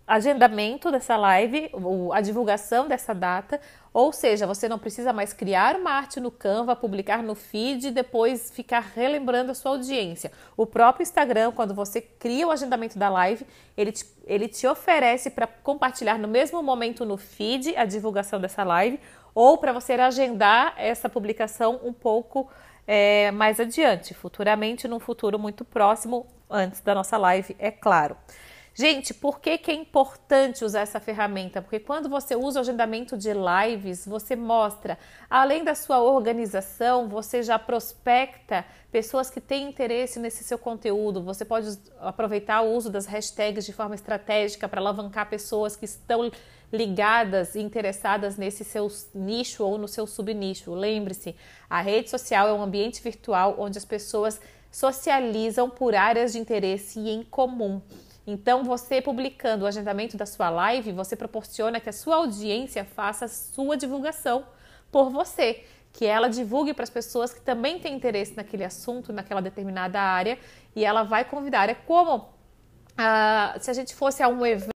agendamento 0.07 0.91
dessa 0.93 1.17
live, 1.17 1.69
a 2.13 2.21
divulgação 2.21 2.87
dessa 2.87 3.13
data, 3.13 3.61
ou 3.93 4.13
seja, 4.13 4.47
você 4.47 4.69
não 4.69 4.79
precisa 4.79 5.13
mais 5.13 5.33
criar 5.33 5.75
uma 5.75 5.91
arte 5.91 6.21
no 6.21 6.31
Canva, 6.31 6.77
publicar 6.77 7.23
no 7.23 7.35
feed 7.35 7.89
e 7.89 7.91
depois 7.91 8.51
ficar 8.53 8.93
relembrando 8.95 9.51
a 9.51 9.55
sua 9.55 9.73
audiência. 9.73 10.31
O 10.57 10.65
próprio 10.65 11.03
Instagram, 11.03 11.51
quando 11.51 11.75
você 11.75 12.01
cria 12.01 12.47
o 12.47 12.53
agendamento 12.53 12.97
da 12.97 13.09
live, 13.09 13.45
ele 13.77 13.91
te, 13.91 14.05
ele 14.25 14.47
te 14.47 14.67
oferece 14.67 15.31
para 15.31 15.47
compartilhar 15.47 16.19
no 16.19 16.29
mesmo 16.29 16.63
momento 16.63 17.05
no 17.05 17.17
feed 17.17 17.75
a 17.77 17.85
divulgação 17.85 18.41
dessa 18.41 18.63
live, 18.63 19.01
ou 19.35 19.59
para 19.59 19.73
você 19.73 19.95
agendar 19.95 20.75
essa 20.77 21.09
publicação 21.09 21.81
um 21.83 21.93
pouco 21.93 22.49
é, 22.87 23.33
mais 23.33 23.59
adiante, 23.59 24.15
futuramente, 24.15 24.87
num 24.87 25.01
futuro 25.01 25.37
muito 25.37 25.65
próximo, 25.65 26.27
antes 26.49 26.81
da 26.81 26.95
nossa 26.95 27.17
live, 27.17 27.57
é 27.59 27.73
claro. 27.73 28.17
Gente, 28.79 29.15
por 29.15 29.41
que, 29.41 29.57
que 29.57 29.71
é 29.71 29.75
importante 29.75 30.63
usar 30.63 30.81
essa 30.81 31.01
ferramenta? 31.01 31.63
Porque 31.63 31.81
quando 31.81 32.11
você 32.11 32.37
usa 32.37 32.59
o 32.59 32.61
agendamento 32.61 33.17
de 33.17 33.31
lives, 33.33 34.05
você 34.05 34.37
mostra, 34.37 34.99
além 35.31 35.65
da 35.65 35.75
sua 35.75 36.03
organização, 36.03 37.09
você 37.09 37.43
já 37.43 37.59
prospecta 37.59 38.67
pessoas 38.93 39.31
que 39.31 39.41
têm 39.41 39.67
interesse 39.67 40.21
nesse 40.21 40.45
seu 40.45 40.59
conteúdo. 40.59 41.23
Você 41.23 41.43
pode 41.43 41.79
aproveitar 41.99 42.61
o 42.61 42.75
uso 42.75 42.91
das 42.91 43.07
hashtags 43.07 43.65
de 43.65 43.73
forma 43.73 43.95
estratégica 43.95 44.69
para 44.69 44.79
alavancar 44.79 45.31
pessoas 45.31 45.75
que 45.75 45.87
estão 45.87 46.31
ligadas 46.71 47.55
e 47.55 47.61
interessadas 47.61 48.37
nesse 48.37 48.63
seu 48.63 48.93
nicho 49.15 49.65
ou 49.65 49.79
no 49.79 49.89
seu 49.89 50.07
subnicho. 50.07 50.75
Lembre-se, 50.75 51.35
a 51.71 51.81
rede 51.81 52.11
social 52.11 52.47
é 52.47 52.53
um 52.53 52.61
ambiente 52.61 53.03
virtual 53.03 53.55
onde 53.59 53.79
as 53.79 53.87
pessoas 53.87 54.39
socializam 54.71 55.71
por 55.71 55.95
áreas 55.95 56.33
de 56.33 56.39
interesse 56.39 57.01
em 57.01 57.23
comum. 57.23 57.81
Então, 58.27 58.65
você 58.65 59.01
publicando 59.01 59.65
o 59.65 59.69
agendamento 59.69 60.17
da 60.17 60.27
sua 60.27 60.51
live, 60.51 60.91
você 60.93 61.15
proporciona 61.15 61.79
que 61.79 61.89
a 61.89 61.93
sua 61.93 62.17
audiência 62.17 62.85
faça 62.85 63.27
a 63.27 63.29
sua 63.29 63.77
divulgação 63.77 64.45
por 64.91 65.11
você, 65.11 65.65
que 65.93 66.05
ela 66.05 66.29
divulgue 66.29 66.75
para 66.75 66.83
as 66.83 66.91
pessoas 66.91 67.33
que 67.33 67.41
também 67.41 67.79
têm 67.79 67.95
interesse 67.95 68.37
naquele 68.37 68.65
assunto, 68.65 69.13
naquela 69.13 69.41
determinada 69.41 70.01
área, 70.01 70.39
e 70.75 70.85
ela 70.85 71.05
vai 71.05 71.25
convidar. 71.25 71.71
É 71.71 71.75
como 71.75 72.29
ah, 72.99 73.55
se 73.61 73.71
a 73.71 73.75
gente 73.75 73.95
fosse 73.95 74.23
a 74.23 74.29
um 74.29 74.45
evento 74.45 74.75